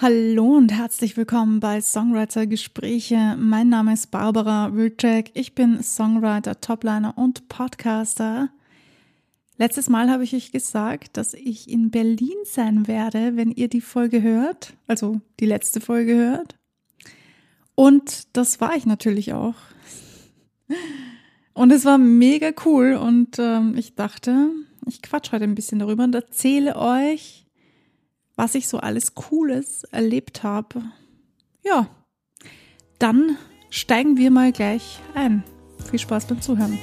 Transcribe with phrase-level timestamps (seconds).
[0.00, 3.34] Hallo und herzlich willkommen bei Songwriter Gespräche.
[3.36, 5.32] Mein Name ist Barbara Wilczek.
[5.34, 8.48] Ich bin Songwriter, Topliner und Podcaster.
[9.56, 13.80] Letztes Mal habe ich euch gesagt, dass ich in Berlin sein werde, wenn ihr die
[13.80, 16.54] Folge hört, also die letzte Folge hört.
[17.74, 19.56] Und das war ich natürlich auch.
[21.54, 24.50] Und es war mega cool und ähm, ich dachte,
[24.86, 27.47] ich quatsch heute ein bisschen darüber und erzähle euch,
[28.38, 30.84] was ich so alles Cooles erlebt habe.
[31.64, 31.88] Ja,
[33.00, 33.36] dann
[33.68, 35.42] steigen wir mal gleich ein.
[35.90, 36.78] Viel Spaß beim Zuhören.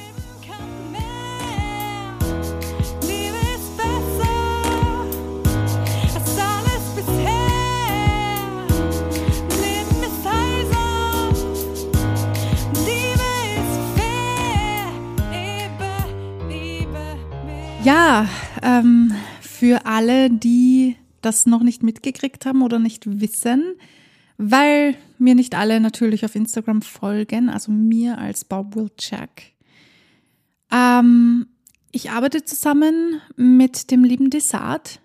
[17.84, 18.28] Ja,
[18.62, 23.76] ähm, für alle, die das noch nicht mitgekriegt haben oder nicht wissen,
[24.38, 29.54] weil mir nicht alle natürlich auf Instagram folgen, also mir als Bob Wilczek.
[30.72, 31.48] Ähm,
[31.92, 35.02] ich arbeite zusammen mit dem lieben Desart,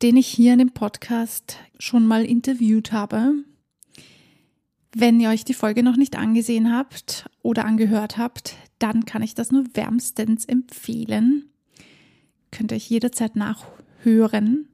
[0.00, 3.34] den ich hier in dem Podcast schon mal interviewt habe.
[4.94, 9.34] Wenn ihr euch die Folge noch nicht angesehen habt oder angehört habt, dann kann ich
[9.34, 11.50] das nur wärmstens empfehlen.
[12.50, 14.68] Könnt ihr euch jederzeit nachhören.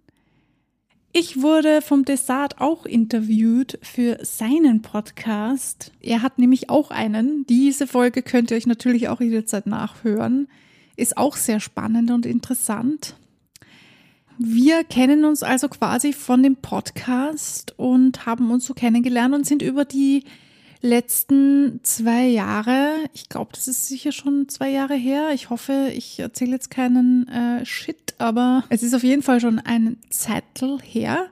[1.12, 5.90] Ich wurde vom Desart auch interviewt für seinen Podcast.
[6.00, 7.46] Er hat nämlich auch einen.
[7.46, 10.48] Diese Folge könnt ihr euch natürlich auch jederzeit nachhören.
[10.96, 13.16] Ist auch sehr spannend und interessant.
[14.36, 19.62] Wir kennen uns also quasi von dem Podcast und haben uns so kennengelernt und sind
[19.62, 20.24] über die
[20.80, 25.30] letzten zwei Jahre, ich glaube, das ist sicher schon zwei Jahre her.
[25.34, 29.58] Ich hoffe, ich erzähle jetzt keinen äh, Shit, aber es ist auf jeden Fall schon
[29.58, 31.26] ein Zettel her.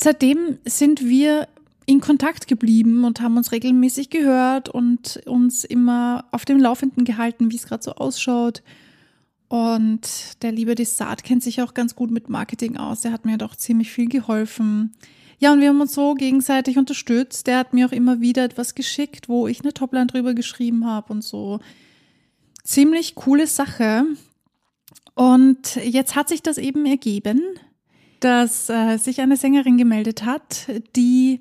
[0.00, 1.48] Seitdem sind wir
[1.86, 7.50] in Kontakt geblieben und haben uns regelmäßig gehört und uns immer auf dem Laufenden gehalten,
[7.50, 8.62] wie es gerade so ausschaut.
[9.48, 13.02] Und der liebe Desart kennt sich auch ganz gut mit Marketing aus.
[13.02, 14.94] Der hat mir doch ziemlich viel geholfen.
[15.38, 17.46] Ja, und wir haben uns so gegenseitig unterstützt.
[17.46, 21.12] Der hat mir auch immer wieder etwas geschickt, wo ich eine Topline drüber geschrieben habe
[21.12, 21.60] und so.
[22.64, 24.04] Ziemlich coole Sache.
[25.14, 27.42] Und jetzt hat sich das eben ergeben,
[28.20, 31.40] dass äh, sich eine Sängerin gemeldet hat, die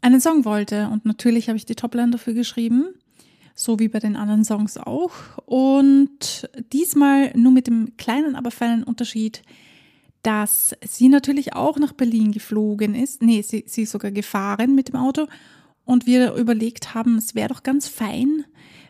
[0.00, 0.88] einen Song wollte.
[0.88, 2.86] Und natürlich habe ich die Topline dafür geschrieben,
[3.54, 5.12] so wie bei den anderen Songs auch.
[5.46, 9.42] Und diesmal nur mit dem kleinen, aber feinen Unterschied,
[10.24, 13.22] dass sie natürlich auch nach Berlin geflogen ist.
[13.22, 15.26] Nee, sie, sie ist sogar gefahren mit dem Auto.
[15.84, 18.44] Und wir überlegt haben, es wäre doch ganz fein,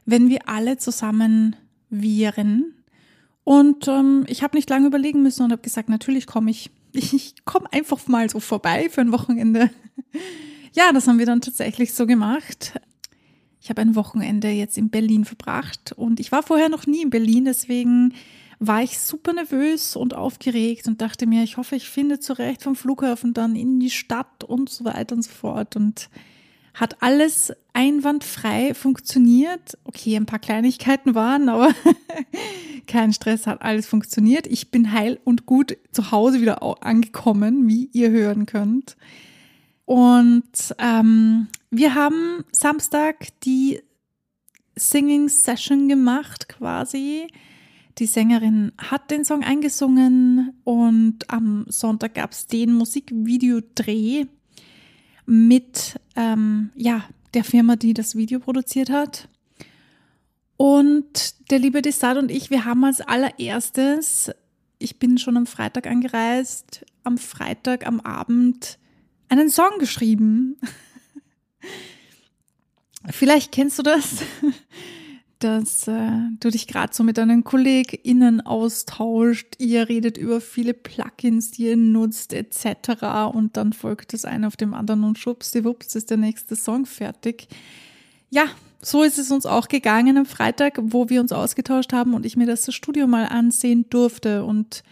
[0.07, 1.57] wenn wir alle zusammen
[1.91, 2.75] wären.
[3.43, 6.71] Und ähm, ich habe nicht lange überlegen müssen und habe gesagt, natürlich komme ich.
[6.97, 9.71] Ich komme einfach mal so vorbei für ein Wochenende.
[10.77, 12.81] Ja, das haben wir dann tatsächlich so gemacht.
[13.61, 17.11] Ich habe ein Wochenende jetzt in Berlin verbracht und ich war vorher noch nie in
[17.11, 18.13] Berlin, deswegen
[18.67, 22.77] war ich super nervös und aufgeregt und dachte mir, ich hoffe, ich finde zurecht vom
[22.77, 25.77] Flughafen dann in die Stadt und so weiter und so fort.
[25.77, 26.09] Und
[26.75, 29.79] hat alles einwandfrei funktioniert.
[29.85, 31.73] Okay, ein paar Kleinigkeiten waren, aber
[32.87, 34.47] kein Stress, hat alles funktioniert.
[34.49, 38.97] Ich bin heil und gut zu Hause wieder angekommen, wie ihr hören könnt.
[39.85, 43.81] Und ähm, wir haben Samstag die
[44.77, 47.29] Singing Session gemacht quasi
[47.99, 54.27] die Sängerin hat den Song eingesungen und am Sonntag gab es den Musikvideodreh
[55.27, 57.05] mit ähm, ja,
[57.35, 59.29] der Firma, die das Video produziert hat.
[60.57, 64.31] Und der liebe Desart und ich, wir haben als allererstes,
[64.79, 68.79] ich bin schon am Freitag angereist, am Freitag am Abend
[69.29, 70.57] einen Song geschrieben.
[73.11, 74.23] Vielleicht kennst du das
[75.45, 76.11] dass äh,
[76.41, 81.77] du dich gerade so mit deinen KollegInnen austauscht, ihr redet über viele Plugins, die ihr
[81.77, 83.35] nutzt, etc.
[83.35, 87.47] Und dann folgt das eine auf dem anderen und schwuppsdiwupps ist der nächste Song fertig.
[88.31, 88.47] Ja,
[88.81, 92.39] so ist es uns auch gegangen am Freitag, wo wir uns ausgetauscht haben und ich
[92.39, 94.83] mir das Studio mal ansehen durfte und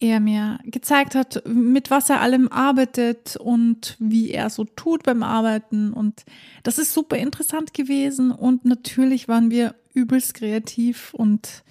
[0.00, 5.22] er mir gezeigt hat, mit was er allem arbeitet und wie er so tut beim
[5.22, 5.92] Arbeiten.
[5.92, 6.24] Und
[6.62, 8.30] das ist super interessant gewesen.
[8.30, 11.64] Und natürlich waren wir übelst kreativ und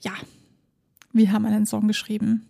[0.00, 0.12] ja,
[1.12, 2.48] wir haben einen Song geschrieben.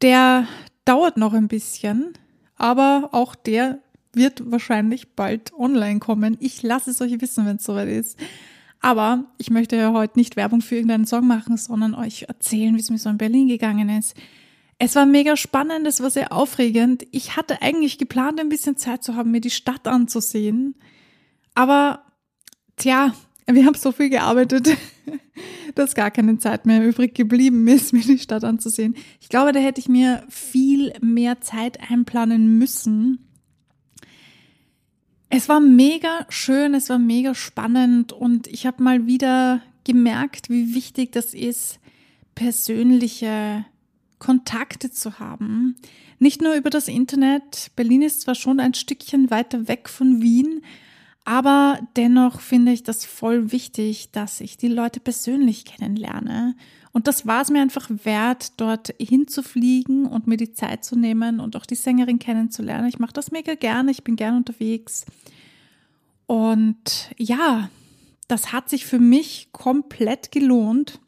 [0.00, 0.48] Der
[0.84, 2.14] dauert noch ein bisschen,
[2.56, 3.80] aber auch der
[4.12, 6.36] wird wahrscheinlich bald online kommen.
[6.40, 8.18] Ich lasse es euch wissen, wenn es soweit ist.
[8.84, 12.80] Aber ich möchte ja heute nicht Werbung für irgendeinen Song machen, sondern euch erzählen, wie
[12.80, 14.14] es mir so in Berlin gegangen ist.
[14.78, 17.06] Es war mega spannend, es war sehr aufregend.
[17.10, 20.74] Ich hatte eigentlich geplant, ein bisschen Zeit zu haben, mir die Stadt anzusehen.
[21.54, 22.04] Aber,
[22.76, 23.14] tja,
[23.46, 24.76] wir haben so viel gearbeitet,
[25.74, 28.96] dass gar keine Zeit mehr übrig geblieben ist, mir die Stadt anzusehen.
[29.18, 33.33] Ich glaube, da hätte ich mir viel mehr Zeit einplanen müssen.
[35.36, 40.76] Es war mega schön, es war mega spannend und ich habe mal wieder gemerkt, wie
[40.76, 41.80] wichtig das ist,
[42.36, 43.64] persönliche
[44.20, 45.74] Kontakte zu haben.
[46.20, 47.72] Nicht nur über das Internet.
[47.74, 50.62] Berlin ist zwar schon ein Stückchen weiter weg von Wien,
[51.24, 56.54] aber dennoch finde ich das voll wichtig, dass ich die Leute persönlich kennenlerne.
[56.94, 61.40] Und das war es mir einfach wert, dort hinzufliegen und mir die Zeit zu nehmen
[61.40, 62.86] und auch die Sängerin kennenzulernen.
[62.86, 65.04] Ich mache das mega gerne, ich bin gern unterwegs.
[66.26, 67.68] Und ja,
[68.28, 71.00] das hat sich für mich komplett gelohnt.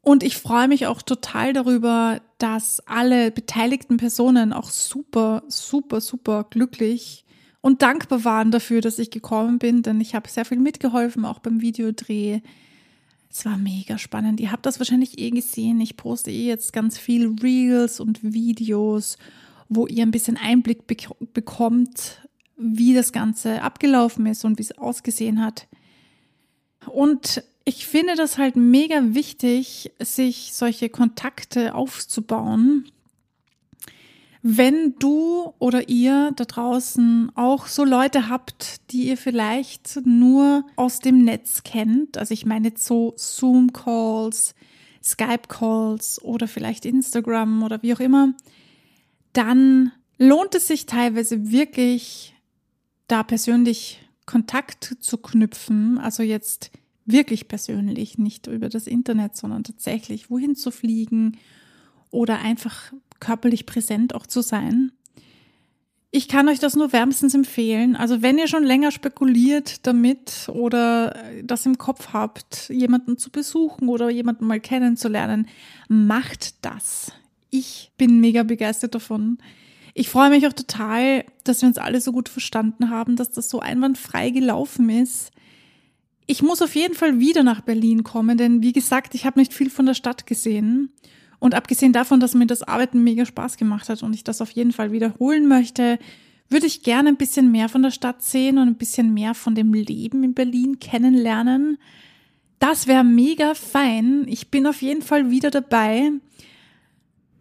[0.00, 6.46] Und ich freue mich auch total darüber, dass alle beteiligten Personen auch super, super, super
[6.48, 7.26] glücklich
[7.60, 11.38] und dankbar waren dafür, dass ich gekommen bin, denn ich habe sehr viel mitgeholfen, auch
[11.38, 12.40] beim Videodreh.
[13.32, 14.40] Es war mega spannend.
[14.40, 15.80] Ihr habt das wahrscheinlich eh gesehen.
[15.80, 19.16] Ich poste eh jetzt ganz viel Reels und Videos,
[19.70, 20.96] wo ihr ein bisschen Einblick be
[21.32, 22.20] bekommt,
[22.58, 25.66] wie das Ganze abgelaufen ist und wie es ausgesehen hat.
[26.86, 32.90] Und ich finde das halt mega wichtig, sich solche Kontakte aufzubauen.
[34.44, 40.98] Wenn du oder ihr da draußen auch so Leute habt, die ihr vielleicht nur aus
[40.98, 44.56] dem Netz kennt, also ich meine jetzt so Zoom-Calls,
[45.02, 48.34] Skype-Calls oder vielleicht Instagram oder wie auch immer,
[49.32, 52.34] dann lohnt es sich teilweise wirklich,
[53.06, 56.72] da persönlich Kontakt zu knüpfen, also jetzt
[57.04, 61.38] wirklich persönlich, nicht über das Internet, sondern tatsächlich wohin zu fliegen
[62.10, 62.92] oder einfach
[63.22, 64.92] körperlich präsent auch zu sein.
[66.10, 67.96] Ich kann euch das nur wärmstens empfehlen.
[67.96, 73.88] Also wenn ihr schon länger spekuliert damit oder das im Kopf habt, jemanden zu besuchen
[73.88, 75.48] oder jemanden mal kennenzulernen,
[75.88, 77.12] macht das.
[77.48, 79.38] Ich bin mega begeistert davon.
[79.94, 83.48] Ich freue mich auch total, dass wir uns alle so gut verstanden haben, dass das
[83.48, 85.30] so einwandfrei gelaufen ist.
[86.26, 89.54] Ich muss auf jeden Fall wieder nach Berlin kommen, denn wie gesagt, ich habe nicht
[89.54, 90.92] viel von der Stadt gesehen.
[91.42, 94.52] Und abgesehen davon, dass mir das Arbeiten mega Spaß gemacht hat und ich das auf
[94.52, 95.98] jeden Fall wiederholen möchte,
[96.48, 99.56] würde ich gerne ein bisschen mehr von der Stadt sehen und ein bisschen mehr von
[99.56, 101.78] dem Leben in Berlin kennenlernen.
[102.60, 104.24] Das wäre mega fein.
[104.28, 106.12] Ich bin auf jeden Fall wieder dabei.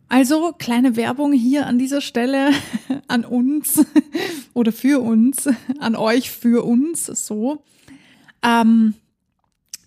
[0.09, 2.49] Also kleine Werbung hier an dieser Stelle
[3.07, 3.85] an uns
[4.55, 5.47] oder für uns,
[5.77, 7.63] an euch für uns, so.
[8.41, 8.95] Ähm,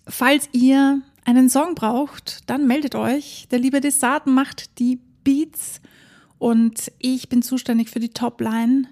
[0.07, 3.47] falls ihr einen Song braucht, dann meldet euch.
[3.51, 5.81] Der liebe Desart macht die Beats
[6.37, 8.87] und ich bin zuständig für die Topline.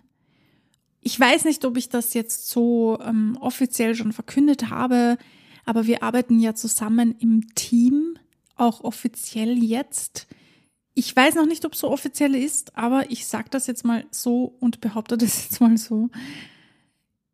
[1.00, 5.18] Ich weiß nicht, ob ich das jetzt so ähm, offiziell schon verkündet habe,
[5.65, 8.18] aber wir arbeiten ja zusammen im Team,
[8.56, 10.27] auch offiziell jetzt.
[10.95, 14.06] Ich weiß noch nicht, ob es so offiziell ist, aber ich sage das jetzt mal
[14.12, 16.09] so und behaupte das jetzt mal so.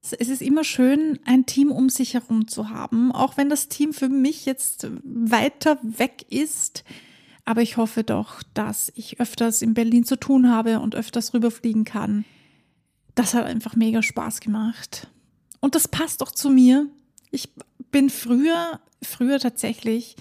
[0.01, 3.93] Es ist immer schön, ein Team um sich herum zu haben, auch wenn das Team
[3.93, 6.83] für mich jetzt weiter weg ist.
[7.45, 11.83] Aber ich hoffe doch, dass ich öfters in Berlin zu tun habe und öfters rüberfliegen
[11.83, 12.23] kann.
[13.15, 15.07] Das hat einfach mega Spaß gemacht.
[15.59, 16.87] Und das passt auch zu mir.
[17.31, 17.49] Ich
[17.91, 20.15] bin früher, früher tatsächlich,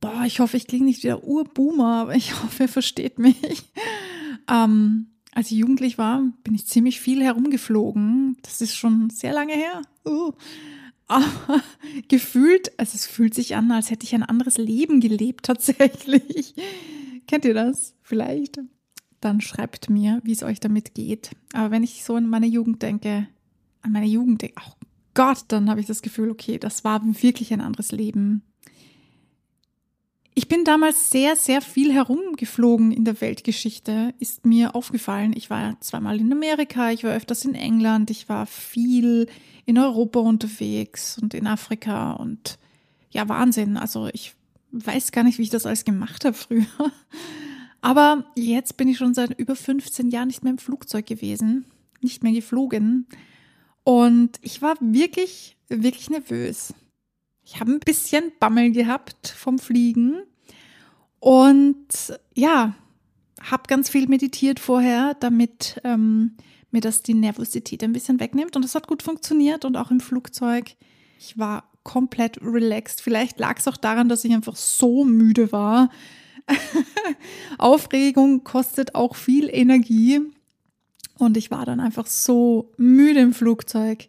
[0.00, 3.64] boah, ich hoffe, ich klinge nicht wieder Urboomer, aber ich hoffe, ihr versteht mich.
[4.48, 8.36] Ähm, als ich jugendlich war, bin ich ziemlich viel herumgeflogen.
[8.42, 9.82] Das ist schon sehr lange her.
[10.04, 10.32] Uh.
[11.06, 11.62] Aber
[12.08, 16.56] gefühlt, also es fühlt sich an, als hätte ich ein anderes Leben gelebt tatsächlich.
[17.28, 18.58] Kennt ihr das vielleicht?
[19.20, 21.30] Dann schreibt mir, wie es euch damit geht.
[21.52, 23.28] Aber wenn ich so an meine Jugend denke,
[23.82, 24.72] an meine Jugend denke, oh
[25.14, 28.42] Gott, dann habe ich das Gefühl, okay, das war wirklich ein anderes Leben.
[30.38, 35.32] Ich bin damals sehr, sehr viel herumgeflogen in der Weltgeschichte, ist mir aufgefallen.
[35.34, 39.26] Ich war zweimal in Amerika, ich war öfters in England, ich war viel
[39.66, 42.56] in Europa unterwegs und in Afrika und
[43.10, 43.76] ja, Wahnsinn.
[43.76, 44.36] Also ich
[44.70, 46.66] weiß gar nicht, wie ich das alles gemacht habe früher.
[47.80, 51.64] Aber jetzt bin ich schon seit über 15 Jahren nicht mehr im Flugzeug gewesen,
[52.00, 53.08] nicht mehr geflogen.
[53.82, 56.74] Und ich war wirklich, wirklich nervös.
[57.42, 60.22] Ich habe ein bisschen Bammel gehabt vom Fliegen
[61.20, 61.86] und
[62.34, 62.74] ja,
[63.42, 66.36] habe ganz viel meditiert vorher, damit ähm,
[66.70, 68.56] mir das die Nervosität ein bisschen wegnimmt.
[68.56, 70.74] Und das hat gut funktioniert und auch im Flugzeug.
[71.18, 73.00] Ich war komplett relaxed.
[73.00, 75.90] Vielleicht lag es auch daran, dass ich einfach so müde war.
[77.58, 80.20] Aufregung kostet auch viel Energie.
[81.16, 84.08] Und ich war dann einfach so müde im Flugzeug,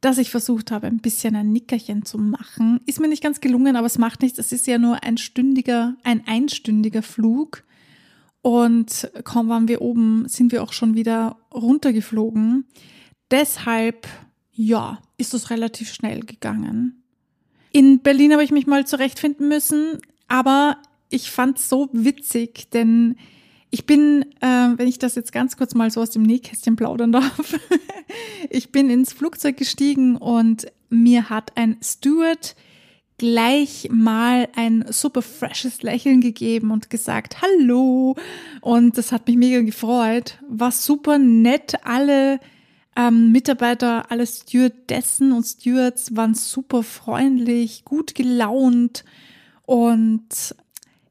[0.00, 2.80] dass ich versucht habe, ein bisschen ein Nickerchen zu machen.
[2.86, 4.38] Ist mir nicht ganz gelungen, aber es macht nichts.
[4.38, 7.64] Es ist ja nur ein stündiger, ein einstündiger Flug.
[8.42, 12.64] Und kaum waren wir oben, sind wir auch schon wieder runtergeflogen.
[13.30, 14.08] Deshalb,
[14.52, 17.02] ja, ist es relativ schnell gegangen.
[17.72, 20.78] In Berlin habe ich mich mal zurechtfinden müssen, aber
[21.10, 23.16] ich fand es so witzig, denn
[23.70, 24.46] ich bin, äh,
[24.76, 27.58] wenn ich das jetzt ganz kurz mal so aus dem Nähkästchen plaudern darf,
[28.50, 32.56] ich bin ins Flugzeug gestiegen und mir hat ein Steward
[33.20, 38.16] gleich mal ein super freshes Lächeln gegeben und gesagt, hallo.
[38.62, 40.38] Und das hat mich mega gefreut.
[40.48, 41.74] War super nett.
[41.84, 42.40] Alle
[42.96, 49.04] ähm, Mitarbeiter, alle Stewardessen und Stewards waren super freundlich, gut gelaunt.
[49.66, 50.54] Und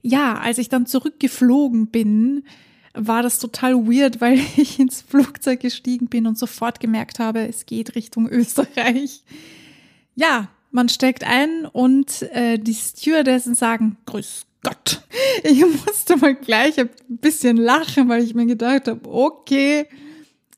[0.01, 2.43] ja, als ich dann zurückgeflogen bin,
[2.93, 7.65] war das total weird, weil ich ins Flugzeug gestiegen bin und sofort gemerkt habe, es
[7.65, 9.23] geht Richtung Österreich.
[10.15, 15.01] Ja, man steckt ein und äh, die Stewardessen sagen, Grüß Gott.
[15.43, 19.87] Ich musste mal gleich ein bisschen lachen, weil ich mir gedacht habe, okay,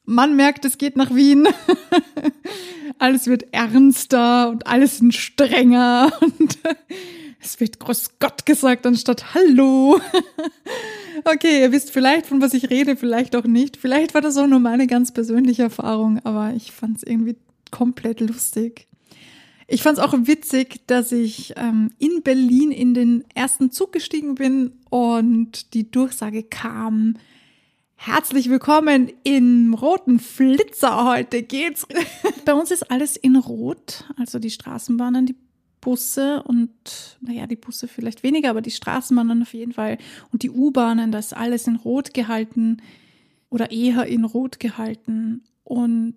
[0.05, 1.47] man merkt, es geht nach Wien.
[2.97, 6.57] alles wird ernster und alles sind strenger und
[7.41, 9.99] es wird Grüß Gott gesagt anstatt Hallo.
[11.25, 13.77] okay, ihr wisst vielleicht, von was ich rede, vielleicht auch nicht.
[13.77, 17.35] Vielleicht war das auch nur meine ganz persönliche Erfahrung, aber ich fand es irgendwie
[17.71, 18.87] komplett lustig.
[19.67, 24.35] Ich fand es auch witzig, dass ich ähm, in Berlin in den ersten Zug gestiegen
[24.35, 27.15] bin und die Durchsage kam,
[28.03, 31.05] Herzlich willkommen im roten Flitzer.
[31.05, 31.85] Heute geht's.
[32.45, 35.35] Bei uns ist alles in Rot, also die Straßenbahnen, die
[35.81, 39.97] Busse und, naja, die Busse vielleicht weniger, aber die Straßenbahnen auf jeden Fall
[40.31, 42.77] und die U-Bahnen, da ist alles in Rot gehalten
[43.49, 45.43] oder eher in Rot gehalten.
[45.63, 46.15] Und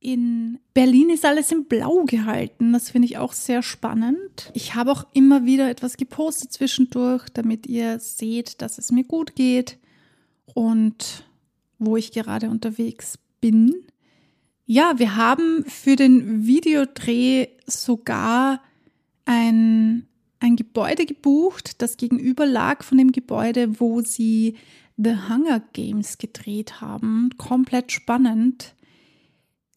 [0.00, 2.74] in Berlin ist alles in Blau gehalten.
[2.74, 4.50] Das finde ich auch sehr spannend.
[4.52, 9.34] Ich habe auch immer wieder etwas gepostet zwischendurch, damit ihr seht, dass es mir gut
[9.34, 9.78] geht
[10.52, 11.24] und
[11.78, 13.74] wo ich gerade unterwegs bin.
[14.66, 18.60] Ja, wir haben für den Videodreh sogar
[19.24, 20.06] ein,
[20.40, 24.56] ein Gebäude gebucht, das gegenüber lag von dem Gebäude, wo sie
[24.96, 27.30] The Hunger Games gedreht haben.
[27.36, 28.74] Komplett spannend.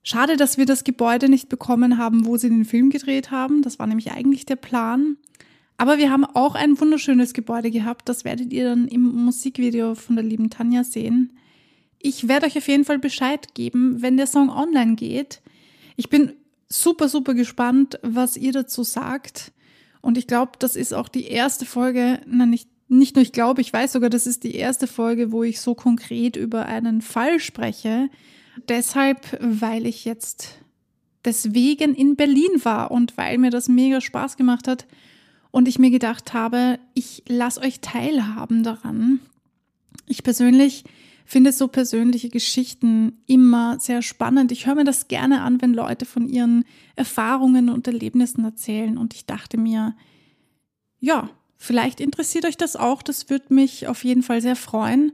[0.03, 3.61] Schade, dass wir das Gebäude nicht bekommen haben, wo sie den Film gedreht haben.
[3.61, 5.17] Das war nämlich eigentlich der Plan.
[5.77, 8.07] Aber wir haben auch ein wunderschönes Gebäude gehabt.
[8.09, 11.33] Das werdet ihr dann im Musikvideo von der lieben Tanja sehen.
[11.99, 15.41] Ich werde euch auf jeden Fall Bescheid geben, wenn der Song online geht.
[15.95, 16.33] Ich bin
[16.69, 19.51] super, super gespannt, was ihr dazu sagt.
[20.01, 23.61] Und ich glaube, das ist auch die erste Folge, na nicht, nicht nur ich glaube,
[23.61, 27.39] ich weiß sogar, das ist die erste Folge, wo ich so konkret über einen Fall
[27.39, 28.09] spreche.
[28.69, 30.59] Deshalb, weil ich jetzt
[31.25, 34.87] deswegen in Berlin war und weil mir das mega Spaß gemacht hat,
[35.51, 39.19] und ich mir gedacht habe, ich lasse euch teilhaben daran.
[40.05, 40.83] Ich persönlich
[41.27, 44.53] finde so persönliche Geschichten immer sehr spannend.
[44.53, 46.63] Ich höre mir das gerne an, wenn Leute von ihren
[46.95, 48.97] Erfahrungen und Erlebnissen erzählen.
[48.97, 49.93] Und ich dachte mir,
[50.99, 53.01] ja, vielleicht interessiert euch das auch.
[53.01, 55.11] Das würde mich auf jeden Fall sehr freuen.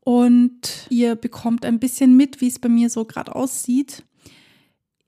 [0.00, 4.04] Und ihr bekommt ein bisschen mit, wie es bei mir so gerade aussieht.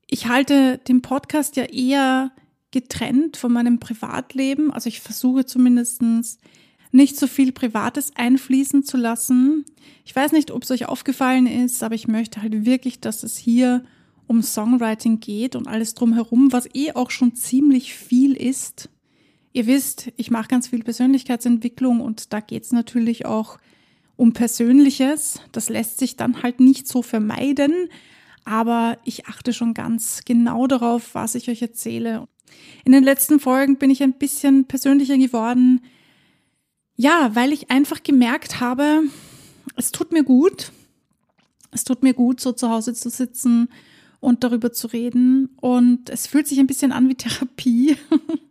[0.07, 2.31] Ich halte den Podcast ja eher
[2.71, 4.73] getrennt von meinem Privatleben.
[4.73, 6.01] Also ich versuche zumindest
[6.91, 9.65] nicht so viel Privates einfließen zu lassen.
[10.05, 13.37] Ich weiß nicht, ob es euch aufgefallen ist, aber ich möchte halt wirklich, dass es
[13.37, 13.83] hier
[14.27, 18.89] um Songwriting geht und alles drumherum, was eh auch schon ziemlich viel ist.
[19.53, 23.57] Ihr wisst, ich mache ganz viel Persönlichkeitsentwicklung und da geht es natürlich auch
[24.15, 25.41] um Persönliches.
[25.51, 27.73] Das lässt sich dann halt nicht so vermeiden,
[28.45, 32.27] aber ich achte schon ganz genau darauf, was ich euch erzähle.
[32.83, 35.81] In den letzten Folgen bin ich ein bisschen persönlicher geworden.
[37.01, 39.03] Ja, weil ich einfach gemerkt habe,
[39.77, 40.73] es tut mir gut.
[41.71, 43.69] Es tut mir gut, so zu Hause zu sitzen
[44.19, 45.47] und darüber zu reden.
[45.61, 47.95] Und es fühlt sich ein bisschen an wie Therapie.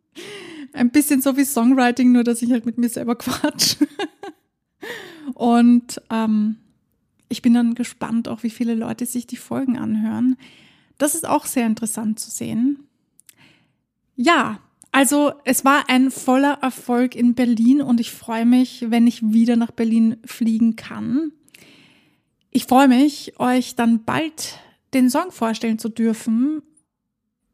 [0.72, 3.76] ein bisschen so wie Songwriting, nur dass ich halt mit mir selber quatsch.
[5.34, 6.56] und ähm,
[7.28, 10.38] ich bin dann gespannt, auch wie viele Leute sich die Folgen anhören.
[10.96, 12.78] Das ist auch sehr interessant zu sehen.
[14.16, 14.58] Ja,
[14.92, 19.56] also es war ein voller Erfolg in Berlin und ich freue mich, wenn ich wieder
[19.56, 21.32] nach Berlin fliegen kann.
[22.50, 24.58] Ich freue mich, euch dann bald
[24.94, 26.62] den Song vorstellen zu dürfen.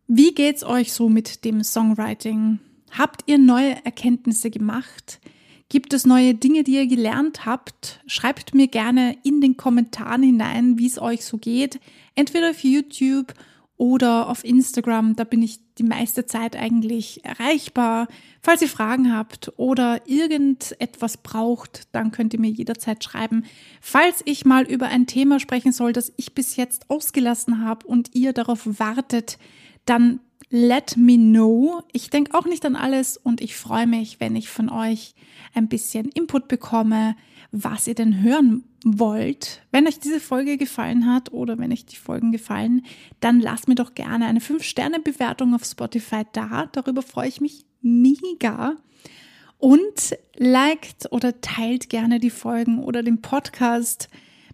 [0.07, 2.61] Wie geht's euch so mit dem Songwriting?
[2.91, 5.21] Habt ihr neue Erkenntnisse gemacht?
[5.69, 8.01] Gibt es neue Dinge, die ihr gelernt habt?
[8.07, 11.81] Schreibt mir gerne in den Kommentaren hinein, wie es euch so geht.
[12.15, 13.35] Entweder auf YouTube
[13.77, 15.17] oder auf Instagram.
[15.17, 18.09] Da bin ich die meiste Zeit eigentlich erreichbar.
[18.41, 23.45] Falls ihr Fragen habt oder irgendetwas braucht, dann könnt ihr mir jederzeit schreiben.
[23.81, 28.15] Falls ich mal über ein Thema sprechen soll, das ich bis jetzt ausgelassen habe und
[28.15, 29.39] ihr darauf wartet,
[29.87, 31.83] dann let me know.
[31.93, 35.15] Ich denke auch nicht an alles und ich freue mich, wenn ich von euch
[35.53, 37.17] ein bisschen Input bekomme,
[37.57, 39.63] was ihr denn hören wollt.
[39.71, 42.85] Wenn euch diese Folge gefallen hat oder wenn euch die Folgen gefallen,
[43.21, 46.67] dann lasst mir doch gerne eine 5-Sterne-Bewertung auf Spotify da.
[46.73, 48.75] Darüber freue ich mich mega.
[49.59, 54.09] Und liked oder teilt gerne die Folgen oder den Podcast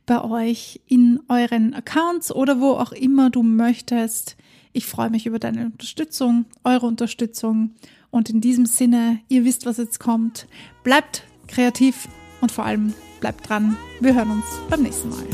[0.04, 4.36] bei euch in euren Accounts oder wo auch immer du möchtest.
[4.72, 7.76] Ich freue mich über deine Unterstützung, eure Unterstützung.
[8.10, 10.46] Und in diesem Sinne, ihr wisst, was jetzt kommt.
[10.84, 12.08] Bleibt kreativ
[12.40, 13.76] und vor allem bleibt dran.
[14.00, 15.26] Wir hören uns beim nächsten Mal.